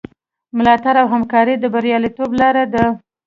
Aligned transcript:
ملاتړ 0.57 0.95
او 1.01 1.07
همکاري 1.13 1.55
د 1.59 1.65
بریالیتوب 1.73 2.29
لاره 2.41 2.63
ده. 2.73 2.85